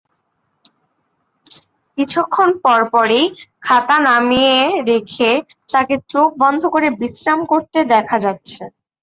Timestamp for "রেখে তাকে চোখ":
4.89-6.29